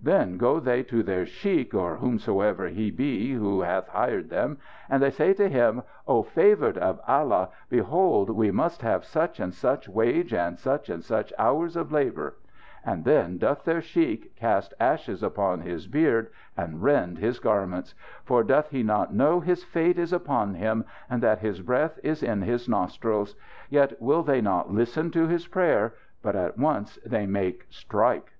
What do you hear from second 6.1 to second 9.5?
favoured of Allah, behold we must have such